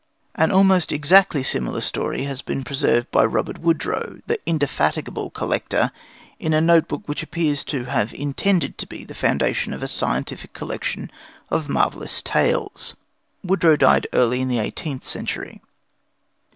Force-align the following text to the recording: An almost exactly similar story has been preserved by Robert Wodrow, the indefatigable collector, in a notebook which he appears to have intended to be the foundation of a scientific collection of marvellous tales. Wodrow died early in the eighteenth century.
An 0.33 0.51
almost 0.51 0.91
exactly 0.91 1.43
similar 1.43 1.79
story 1.79 2.23
has 2.23 2.41
been 2.41 2.63
preserved 2.63 3.11
by 3.11 3.23
Robert 3.23 3.59
Wodrow, 3.61 4.19
the 4.25 4.39
indefatigable 4.47 5.29
collector, 5.29 5.91
in 6.39 6.53
a 6.55 6.59
notebook 6.59 7.07
which 7.07 7.19
he 7.19 7.25
appears 7.25 7.63
to 7.65 7.85
have 7.85 8.11
intended 8.11 8.79
to 8.79 8.87
be 8.87 9.03
the 9.03 9.13
foundation 9.13 9.73
of 9.73 9.83
a 9.83 9.87
scientific 9.87 10.53
collection 10.53 11.11
of 11.51 11.69
marvellous 11.69 12.23
tales. 12.23 12.95
Wodrow 13.45 13.75
died 13.75 14.07
early 14.11 14.41
in 14.41 14.47
the 14.47 14.57
eighteenth 14.57 15.03
century. 15.03 15.61